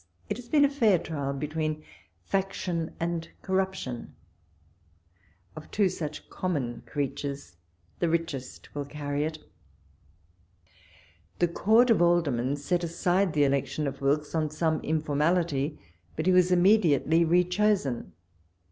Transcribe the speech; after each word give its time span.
It 0.31 0.37
has 0.37 0.49
been 0.49 0.65
a 0.65 0.69
fair 0.71 0.97
trial 0.97 1.31
be 1.31 1.47
tween 1.47 1.83
faction 2.23 2.95
and 2.99 3.29
corruption; 3.43 4.15
of 5.55 5.69
two 5.69 5.89
such 5.89 6.27
com 6.27 6.53
mon 6.53 6.81
creatures, 6.87 7.55
the 7.99 8.09
richest 8.09 8.73
will 8.73 8.85
carry 8.85 9.25
it. 9.25 9.37
walpole's 9.37 10.39
letters. 11.39 11.39
.139 11.39 11.39
The 11.39 11.53
Court 11.53 11.89
of 11.91 12.01
Aldermen 12.01 12.55
set 12.55 12.83
aside 12.83 13.33
the 13.33 13.43
election 13.43 13.85
of 13.85 14.01
Wilkes 14.01 14.33
on 14.33 14.49
some 14.49 14.81
informality, 14.81 15.77
but 16.15 16.25
he 16.25 16.31
was 16.31 16.51
im 16.51 16.63
mediately 16.63 17.23
re 17.23 17.43
chosen. 17.43 18.13